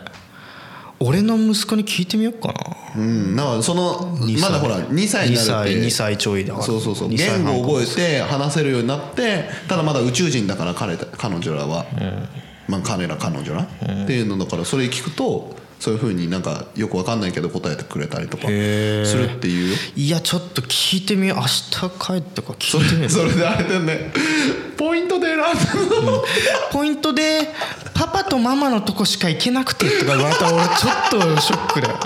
[1.00, 2.54] 俺の息子に聞いてみようかな。
[2.96, 4.42] うんだからその2歳。
[4.42, 5.52] まだほら2歳になるって。
[5.52, 6.66] 2歳2歳ちょいだから。
[6.66, 7.10] そうそうそう。
[7.10, 11.86] 2歳言半語を覚えて話せるようになってただまだ宇宙人だから彼彼女らは、
[12.68, 13.68] まあ、彼ら彼女ら、っ
[14.08, 19.70] ていうのだからそれ聞くとそういうふうになんかよくわかんないけど答えてくれたりとかするっていう。
[19.70, 21.38] よいやちょっと聞いてみよう。
[21.38, 23.02] 明日帰ってか聞いてみよう。
[23.04, 24.12] れそれであれだよね。
[24.78, 26.24] ポイントで選んだの。
[26.74, 27.54] ポイントで
[27.94, 32.00] 「パパとママのとこしか行けなくて」とか言われたら俺ちょっとショックだよ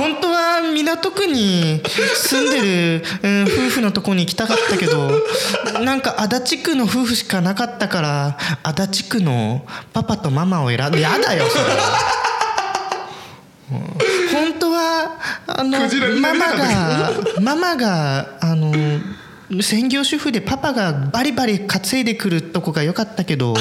[0.00, 1.82] 本当は港区に
[2.14, 5.12] 住んでる、 うん、夫婦のとこに行きたかったけど
[5.84, 11.64] なんか足立区の夫婦しかなかったから足立区のパパとママを選んでやだよそれ。
[13.72, 15.78] う ん本当はあの
[16.20, 17.10] ママが
[17.40, 18.72] ママがあの
[19.60, 23.54] 専業主婦でパパがバリバリ稼いでくるとこが良かったけど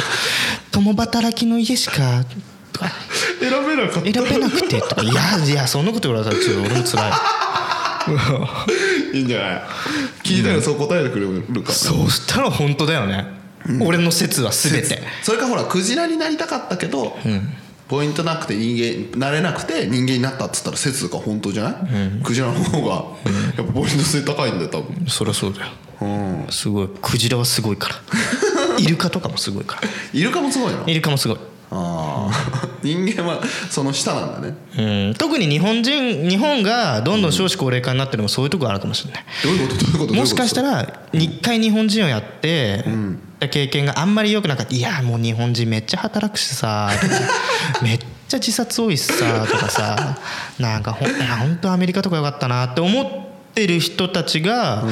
[0.71, 2.23] 共働きの家しか
[2.71, 2.91] とか。
[3.39, 5.01] 選べなかっ選べなくてとか。
[5.01, 7.11] いやいやそんなこと言われたらちょっと俺も辛い。
[7.11, 7.19] た
[9.13, 9.61] いいんじゃない？
[10.23, 13.27] 聞いたらそう答えてくれるから、ねそうしたら本当だよね、
[13.81, 15.01] 俺の説は全て。
[15.21, 17.17] それかほらクジラになりたかったけど、
[17.87, 18.75] ポイントなくて人
[19.13, 21.75] 間なれなくて人間になったっつったら説が本当じゃない、
[22.23, 22.95] クジラの方が。
[23.57, 25.05] やっぱポイント性高いんだよ多分。
[25.07, 25.67] そりゃそうだよ。
[26.01, 26.47] うん。
[26.49, 26.89] すごい。
[27.01, 27.95] クジラはすごいから。
[28.79, 29.81] イルカとかもすごいから。
[30.13, 30.87] イルカもすごいの？
[30.87, 31.37] イルカもすごい
[31.71, 34.55] ああ人間はその下なんだね。
[34.77, 35.13] うん。
[35.15, 39.23] 特に日本人日本がどんどん少子高齢化になってるのもそういうところあるかもしれない。
[39.43, 39.85] どういうこと？
[39.85, 40.13] どういうこと？
[40.15, 42.83] もしかしたらら一回日本人をやって、
[43.51, 46.89] 経験があんまり良くなかった「いやもう日本人めっちゃ働くしさ」
[47.83, 50.17] めっちゃ自殺多いしさ」とかさ
[50.57, 53.05] なんかほん本当アメリカとかよかったなって思っ
[53.53, 54.83] てる人たちが、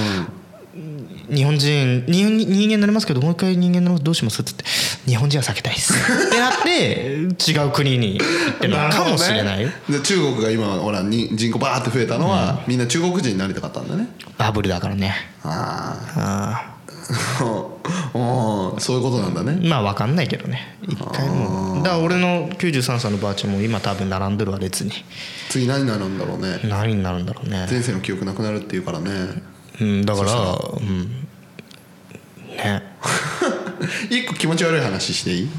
[1.30, 4.42] 日本人人人間になりますけどもう一回人間になりますどうします？
[4.42, 4.66] って言って
[5.08, 5.94] 日本人は避けたいっす。
[5.94, 9.62] ってなって違う国に行って るのかもしれない。
[9.64, 14.10] よ、で中国が今ほらに人口バーって増えたのは、みんな中国人になりたかったんだね。
[14.38, 15.16] バブルだからね。
[15.44, 16.78] ああ
[18.80, 19.54] そういうことなんだね。
[19.54, 20.78] ーまあ分かんないけどね。
[20.86, 21.82] 一回も。
[21.84, 24.92] だから俺の93歳のばあちゃんも今多分並んでるわ列に。
[25.50, 26.60] 次何になるんだろうね。
[26.66, 27.66] 何になるんだろうね。
[27.70, 29.12] 前世の記憶なくなるっていうからね。
[29.80, 30.32] うんだから。
[30.34, 31.28] うん。
[32.58, 32.84] ね
[34.10, 35.50] 一個気持ち悪い話していい？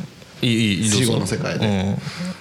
[0.43, 1.97] いいいい死後の世界で。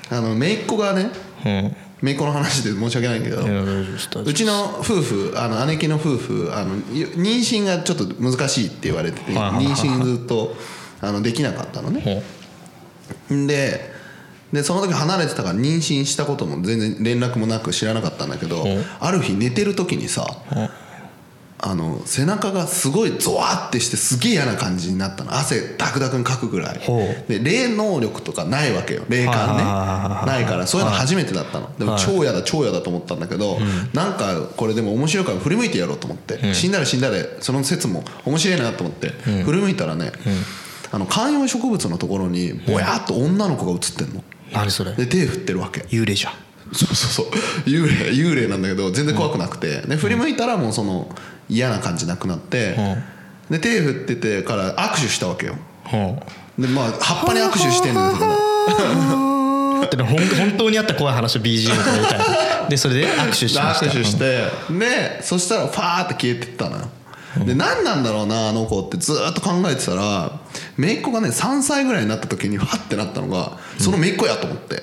[0.10, 1.10] あの姪っ子がね
[1.46, 1.52] うん。
[1.52, 10.56] うん姪っ子の話で申し訳ないけどうちの夫婦あの姉貴の夫婦あの妊娠がちょっと難しいって言われてて妊娠ずっと
[11.02, 12.22] あのできなかったのね。
[13.30, 13.92] で
[14.54, 18.68] でその時離れてたから妊娠したことも全然連絡もなく知らなかったんだけどう。
[18.68, 20.56] んある日寝てる時にさう。
[20.56, 20.70] ん
[21.60, 25.34] あの背中がすごいゾワッてしてすげえ嫌な感じになったの。
[25.34, 26.80] 汗ダクダクにかくぐらい。
[26.80, 29.04] ほで霊能力とかないわけよ。
[29.10, 29.64] 霊感ね。
[29.64, 31.76] ないからそういうの初めてだったの。
[31.78, 32.02] でもはい。
[32.02, 33.58] 超嫌だ超嫌だと思ったんだけど
[33.94, 39.10] なんかこれでも面白いから振り向いてやろうと思って死んだら死んだでその説も面白いなと思って
[39.44, 40.12] 振り向いたらね
[40.92, 44.24] あの観葉植物のところにぼやっと女の子が映ってんの。
[44.54, 44.94] 何それ？
[44.94, 45.82] で手振ってるわけ。
[45.90, 46.34] 幽霊じゃん
[46.74, 47.70] そうそうそう。
[47.70, 51.10] 幽霊幽霊なんだけど全然怖くなくて、で振り向いたらもうその
[51.50, 52.78] 嫌な感じなくなって、
[53.50, 55.56] で手振っててから握手したわけよ。
[56.58, 62.26] でまあ葉っぱに握手してん ですけどってのほん本当にあった怖い話を BGM とかみたいな
[62.70, 63.86] でそれで握手しました。
[63.86, 64.44] 握手して。
[64.78, 66.90] でそしたらファーって消えてったのよ。
[67.46, 70.40] で何なんだろうなあの子ってずーっと考えてたら
[70.78, 74.82] 姪っ子がね3歳ぐらいになった時にファッてなったのがその姪っ子やと思って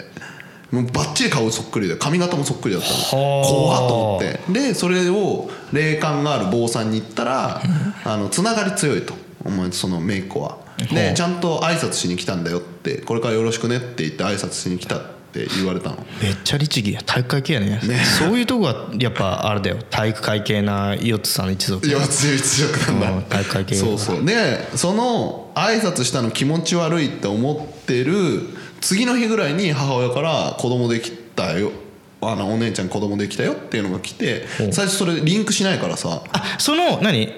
[0.70, 4.40] もうバッチリ顔そっくりで髪型もそっくりだった怖っと思って。
[4.53, 7.62] でそれを霊感がある坊さんに言ったら
[8.05, 9.14] あのつながり強いと。
[9.44, 10.59] お前その姪っ子は。
[10.90, 12.98] でちゃんと挨拶しに来たんだよって。
[12.98, 15.00] これからよろしくねって言って挨拶しに来たっ
[15.33, 15.96] て言われたの。
[16.22, 17.03] めっちゃ律儀や。
[17.05, 17.81] 体育会系やね。
[18.18, 19.77] そういうとこはやっぱあれだよ。
[19.90, 24.24] 体育会系なヨッツさん一族いや強い強くなんだ、うん体育会系そうそう。
[24.24, 28.48] でその挨拶したの気持ち悪いって思ってる
[28.85, 31.73] 次の日ぐらいに母親から子供できたよ。
[32.20, 36.23] あのお姉ちゃん子供できたよっていうのが来て最初それリンクしないからさ。
[36.33, 37.33] あその何？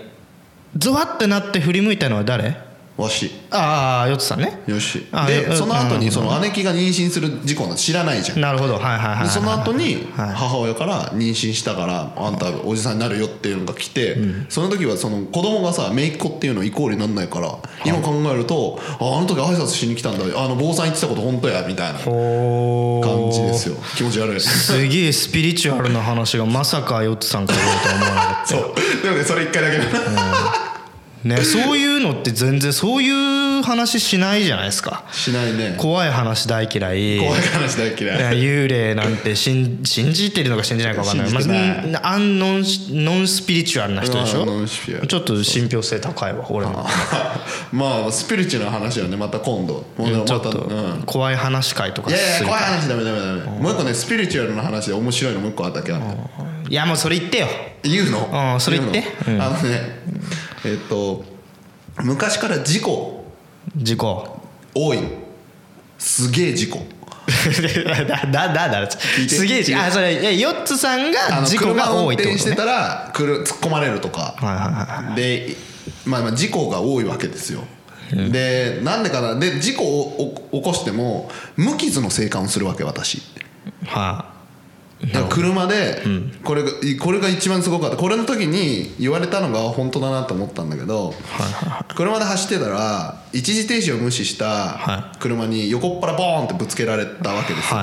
[0.77, 2.57] ゾワってなって振り向いたのは誰？
[2.97, 3.31] わし。
[3.51, 4.59] ああヨッツさんね。
[4.67, 5.07] よし。
[5.27, 8.41] でその後うんにその姉貴が妊娠する事故なんて知らないじゃん。
[8.41, 8.75] なるほど。
[8.75, 10.35] はいはいはいその後にはい。
[10.35, 14.17] 母親から妊娠したからあんたおじさんになるよっていうのが来て
[14.49, 23.77] その時はその子供がさ姪っ子っていうのイコールになんないから今考えるとああの時挨拶しに来たんだあの坊さん言ってたこと本当やみたいな感じですよ。
[23.97, 24.41] 気持ち悪い。
[24.41, 29.03] すげえスピリチュアルな話がまさかヨッツさんから言うとは思わなかった そう。
[29.03, 30.66] でもねそれ一回だけだ
[31.27, 31.37] ね。
[31.45, 33.11] そういうのって全然そうい
[33.61, 35.05] う話しないじゃないですか。
[35.13, 35.75] しないね。
[35.79, 37.19] 怖い話大嫌い。
[37.19, 38.37] 怖い話大嫌い。
[38.43, 41.33] 幽霊なんて信信じてるのか信じないか分かんない。
[41.91, 44.47] まあ、アンノンノンスピリチュアルな人でしょ？
[45.07, 46.87] ちょっと信憑性高いわ俺も
[47.73, 49.85] まあスピリチュアルな話はねまた今度。
[49.97, 51.03] もうねまたちょっとうん。
[51.07, 53.41] 怖い話会とかいやいや怖い話ダメダメダメ。
[53.61, 56.05] もう一個ねスピリチュアルな話で面白いのもう一個あったっけある
[56.69, 57.47] いやもうそれ言ってよ。
[57.83, 58.53] 言うの？
[58.55, 59.05] うんそれ言って。
[59.29, 59.45] うの？
[59.45, 59.81] あのね
[60.67, 61.25] えっと
[62.03, 63.25] 昔から事故。
[63.77, 64.41] 事故。
[64.75, 65.01] 多い。
[65.01, 65.09] の
[65.99, 66.87] すげえ事故。
[67.27, 69.77] だだだだすげえ聞いて。
[69.77, 72.35] あそれヨッツさんが事故が多いってことね。
[72.35, 74.35] 転してたら突っ込まれるとか。
[74.39, 75.57] はいはいはいで、
[76.05, 77.65] まあ、まあ事故が多いわけですよ、
[78.13, 79.35] でなんでかな。
[79.37, 83.23] で事故を起こしても無傷の生還をするわけ私。
[83.87, 84.36] はだから
[85.29, 86.03] 車で
[86.43, 87.97] これがこれが一番すごかった。
[87.97, 91.13] これの時に言われたのが本当だなと思ったんだけど
[91.95, 97.81] 車で走ってたら一時停止を無視したは車に横っ腹ボーンってぶつけられたわけですよ。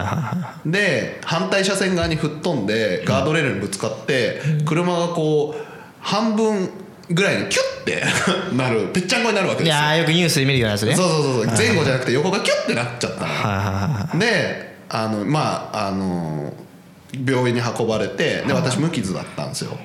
[0.65, 5.61] で反対車線側に吹っ飛んでガードレールにぶつかって車がこう
[5.99, 6.69] 半分
[7.09, 8.03] ぐらいにキュッて
[8.55, 9.83] なるぺっちゃんこになるわけいいですよ。
[9.83, 10.95] やーよくニュースで見るようなやつね。
[10.95, 11.57] そうそうそうそう。
[11.57, 16.53] 前後じゃなくて横がキュッてなっちゃったであのまああの
[17.25, 19.77] 病院に運ばれてで私無傷だったんですよ。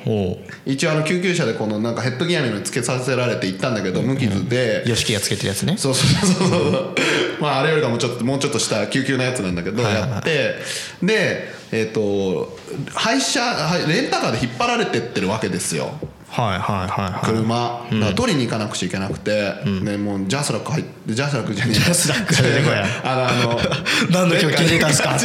[0.65, 5.77] 一応あの救急車でこのなんかヘッドギアみたいのにつけさせられて行ったんだけど無傷で、ヨシキがつけてるやつね。
[5.77, 6.95] そうそうそうそう。
[7.41, 10.57] まああれよりかもちょっともうちょっとした救急のやつなんだけどやって。
[11.03, 12.57] でえっ、と
[12.95, 15.93] 配車はいレンタカーで引っ張られてってるわけですよ
[16.31, 17.27] はいはいはいはい。
[17.27, 17.57] 車、
[17.91, 21.75] だから取りに行かなくちゃいけなくて、ね、もう JASRAC入って JASRACじゃねえ。
[21.75, 23.61] JASRAC出てこいやあのあの
[24.13, 25.17] 何の曲聴いてたんすか？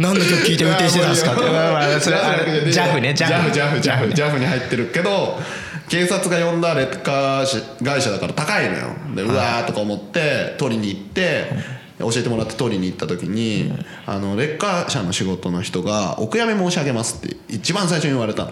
[0.00, 1.32] 何の曲聴いて運転してたんすか？
[1.32, 5.40] っていやまあれジャフねジャフジャフジャフジャフに入ってるけど
[5.88, 8.86] 警察が呼んだレッカー会社だから高いのよ。
[9.14, 11.52] でうわーとか思って取りに行って
[12.00, 13.72] 教えてもらって取りに行った時に
[14.06, 18.50] あのレッカー車の仕事の人が「お悔やみ申し上げます」って一番最初に言われたの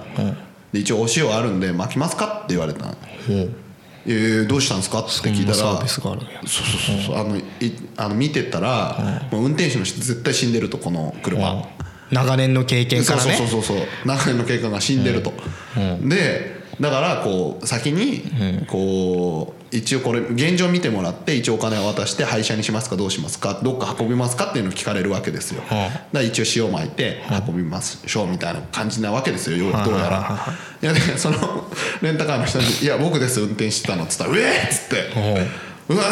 [0.72, 2.96] で一応お塩あるんで巻きますかって言われたの
[3.28, 3.48] 「え。
[4.04, 6.40] ー、どうしたんですか?」って聞いたらサービスがあるんや。
[6.46, 7.42] そうそうそうそうあのい
[7.96, 11.64] あの見てたら、もう運転手の人絶対死んでるとこの車、
[12.10, 13.34] 長年の経験からね。
[13.34, 15.32] そうそうそうそう長年の経過が死んでると、
[16.00, 30.38] でだからこう先にこう一応これ現状見てもらって一応お金を渡して廃車にしますかどうしますかどっか運びますかっていうのを聞かれるわけですよ、だから一応塩巻いて運びましょうみたいな感じなわけですよよどうやら。
[30.82, 31.66] いやでその
[32.02, 34.96] レンタカーの人に「いや僕です運転してたの」っつったら「うえっ!」っつって
[35.88, 36.04] 「うわ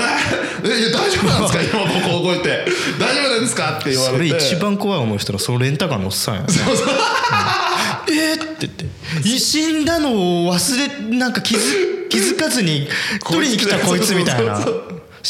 [0.64, 1.78] え大丈夫なんですか？
[1.78, 2.64] 今ここ動いて。
[2.98, 6.46] 大丈夫なんですか?」って言わそれれて一番怖い思いしたらそのレンタカーのおっさんやね。
[6.48, 7.69] うん
[8.12, 9.38] えーって言って。
[9.38, 12.88] 死んだのを忘れなんか気づ 気づかずに
[13.28, 14.58] 取りに来たこいつみたいな。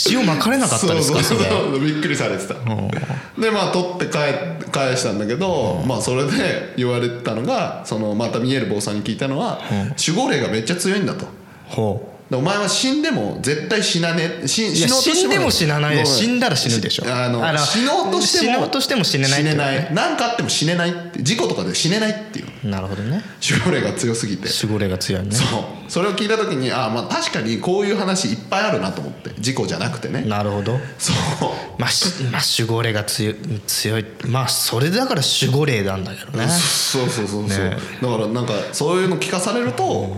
[0.08, 1.40] 塩まかれなかったですかそれ。
[1.80, 2.54] びっくりされてた。
[2.54, 9.60] でまあ取って返返したんだけどまあそれで言われたのがそのまた見える坊さんに聞いたのは
[10.06, 11.26] 守護霊がめっちゃ強いんだと。
[11.68, 15.96] ほでお前は死んでも絶対死なね死死のうとして死んでも死なない。
[15.96, 17.04] で死んだら死ぬでしょ。
[17.06, 19.88] あの死のうとしても死のうとしても死ねない死ねない。
[19.92, 22.68] 何かあっても死ねないって事故とかで死ねないっていう。
[22.68, 23.22] なるほどね。
[23.48, 24.48] 守護霊が強すぎて。
[24.62, 25.32] 守護霊が強いね。
[25.32, 25.64] そう。
[25.88, 30.22] それを聞いた時にああまあ確かにこういう話いっぱいあるなと思って事故じゃなくてね。
[30.22, 30.78] なるほど。
[30.98, 31.50] そう。
[31.78, 34.06] まあ、しまあ、守護霊が強い強い。
[34.26, 36.46] まあそれだから守護霊なんだけどね。
[36.46, 37.76] そうそうそうそう、ね。
[38.00, 40.16] だからなんかそういうの聞かされると、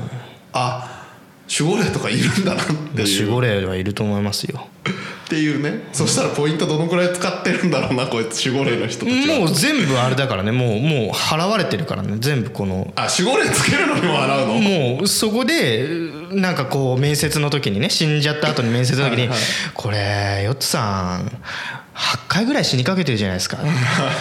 [0.52, 0.91] あ
[1.60, 3.26] 守護霊とかいるんだなっていう。
[3.26, 4.68] 守護霊はいると思いますよ。
[5.26, 5.88] っていうね。
[5.92, 9.38] そしたらポイントどのくらい使ってるんだろうなこいつ守護霊の人たちは。
[9.38, 10.52] もう全部あれだからね。
[10.52, 12.16] もうもう払われてるからね。
[12.20, 12.92] 全部この。
[12.96, 14.54] あ守護霊つけるのにも払うの？
[14.96, 15.88] もうそこで
[16.30, 19.38] なんかこう面接の時にね死んじゃった後に面接の時にはいはい
[19.74, 21.30] 「これヨッツさん
[21.94, 23.58] 8回ぐらい死にかけてるじゃないですか」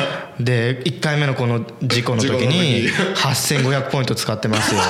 [0.39, 4.81] で1回目のこの事故の時に事故の8500ポイント使ってますよ。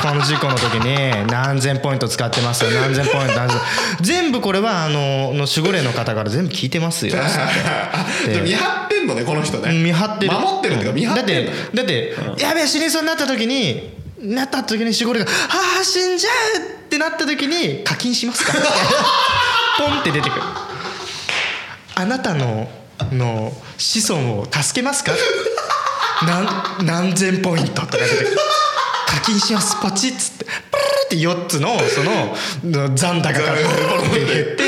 [0.00, 2.70] この事故の時に何千ポイント使ってますよ。
[2.70, 3.60] 何千ポイント何千
[4.00, 7.14] 全部これはあのの守護霊の方から全部聞いてますよ。
[8.42, 9.72] 見張ってんのねこの人ね。
[9.72, 10.32] 見張ってる。
[10.32, 11.52] 守ってるってか見張ってる。
[11.74, 18.62] だってだってやべえ死にそうになった時になった時に守護霊が「ああ死んじゃう!」ってなった時に課金しますかって
[19.78, 20.42] ポンって出てくる
[21.96, 22.68] あなたの
[23.12, 25.12] の子孫を助けますか？
[26.26, 28.26] 何何千ポイントとか出て
[29.06, 30.56] 課金しますポチッつってプルル
[31.04, 34.66] って4つのその残高がボロボロって減って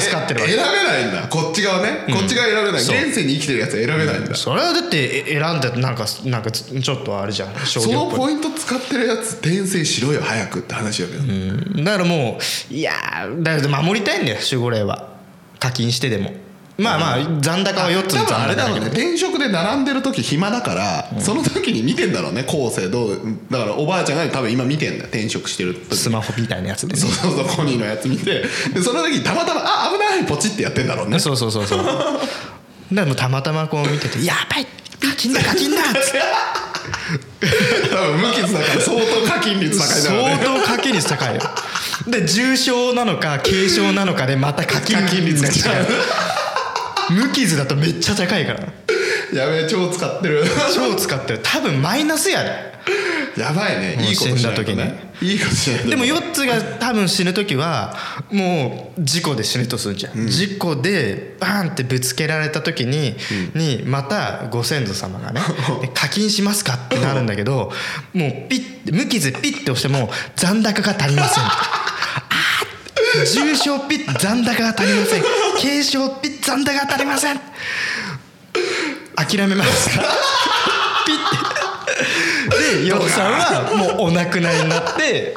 [0.00, 0.52] 助かってるわけ。
[0.52, 1.28] 選べないんだ。
[1.28, 2.82] こっち側ね、こっち側選べない。
[2.82, 7.66] 現世に生きてるやつは選べないんだ、それはだって選んでなんかなんかちょっとあれじゃん。
[7.66, 12.38] 商そのポイント使ってるやつ転生しろよ早くって話だけど、だからも
[12.70, 15.15] ういやーだから守りたいんだよ守護霊は
[15.58, 16.32] 課金してでも。
[16.78, 18.88] まあまあ残高は4つの多分あれだろうね。
[18.88, 23.18] 転職で並んでる時暇だから、その時に見てんだろうね後世どう
[23.50, 25.96] だからおばあちゃんが多分今見てんだよ転職してる時。
[25.96, 27.00] スマホみたいなやつでね。
[27.00, 28.42] そうそうそうコニーのやつ見て。
[28.74, 31.18] でその時にたまたまあ危ないポチってやってんだろうね。
[31.18, 31.78] そうそうそうそう。
[31.78, 31.96] だか
[32.90, 34.66] らもうたまたまこう見てて「やばい
[35.00, 36.20] 課金だ課金だ!」っつって。
[37.90, 40.40] 多分無傷だから相当課金率高いだろうね。
[40.42, 41.40] 相当課金率高いよ
[42.06, 45.86] で重症なのか軽症なのかでまた課金率が違う。
[47.10, 48.60] 無傷だとめっちゃ高いから。
[49.32, 50.44] やべえ超使ってる。
[50.74, 51.40] 超使ってる。
[51.42, 52.76] 多分マイナスやで。
[53.36, 53.96] やばいね。
[54.08, 55.06] いいことしないと死んだね。
[55.20, 57.94] いいことしないとでも4つが多分死ぬ時は
[58.30, 63.16] もう事故で死ぬとするじゃん、事故でバーンってぶつけられた時に,、
[63.54, 65.40] にまたご先祖様がね
[65.94, 67.72] 「課金しますか?」ってなるんだけど
[68.12, 71.44] もうピッ無傷ピッて押しても残高が足りません
[73.24, 75.22] 重症ピッ残高が足りません。
[75.62, 77.40] 軽症ピッ残高が足りません。
[79.16, 80.04] 諦めますか？
[81.06, 81.16] ピッ。
[82.50, 85.36] てでヨッさんはもうお亡くなりになって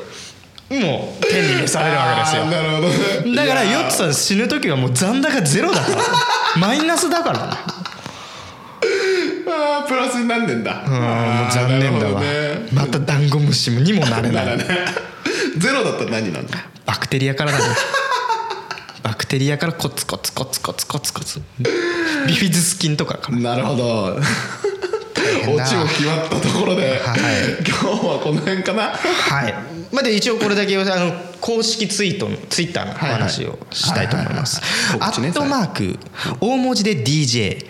[0.69, 2.45] もう天に召されるわけですよ。
[2.45, 3.35] なるほどね。
[3.35, 6.03] だからヨッツさん死ぬ時はもう残高ゼロだから。
[6.59, 7.39] マイナスだから。
[7.39, 7.53] ね
[9.51, 10.83] あープラスになんねんだ。
[10.85, 11.01] うんもう
[11.51, 12.67] 残念だわ、ね。
[12.71, 13.17] またダ
[13.49, 14.57] ンゴムシにもなれない。
[14.57, 14.85] だからね
[15.57, 16.47] ゼロだったら何なの？
[16.85, 17.65] バクテリアからだね。
[19.03, 21.41] バクテリアからコツコツコツコツコツコツ。
[22.27, 24.19] ビフィズス菌とかからなるほど。
[25.41, 27.19] オチも決まったところで、はい。
[27.65, 28.89] 今日はこの辺かな？
[28.91, 29.53] はい。
[29.91, 34.61] まあで一応これだけあの公式ツイートのツイッターのお話をしたいと思います。
[34.99, 35.99] アットマーク
[36.39, 37.65] 大文字で DJ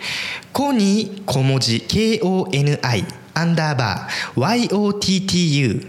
[0.52, 1.78] コニー小文字。
[1.88, 5.88] KONI アンダーバー YOTTU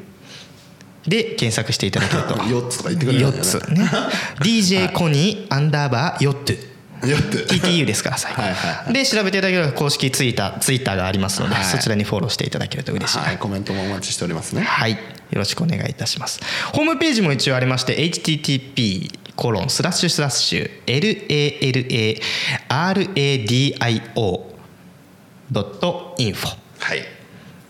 [1.07, 2.35] で検索していただけると。
[2.45, 3.71] 4つとか言ってくれるんだよ4ねつ。
[3.71, 3.89] ね。
[4.41, 6.53] DJ コニーアンダーバーヨット
[7.01, 11.65] 4つ TTU ですから最後はいはいはで調べていただければ公式ツイッターツイッターがありますので、はい。
[11.65, 13.23] そちらにフォローしていただけると嬉しいな。
[13.23, 14.61] はいコメントもお待ちしておりますね。
[14.61, 14.97] はい、よ
[15.31, 16.39] ろしくお願いいたします。
[16.73, 20.69] ホームページも一応ありまして、http コロンスラッシュスラッシュ
[22.69, 24.41] lalaradio
[25.51, 26.57] ドットインフォ。
[26.79, 27.20] はい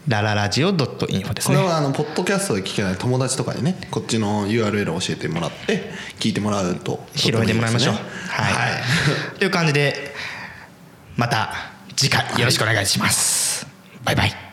[0.08, 1.58] ラララジオドットインフォですね。
[1.58, 7.94] これはあのポッドキャストで聞けない友達とかにねこっちの URL を教えてもらって聞いてもらうと広めてもらいましょう。
[7.94, 10.14] はい、はいという感じで
[11.18, 11.54] また
[11.96, 13.68] 次回よろしくお願いします。
[14.04, 14.51] バイバイ。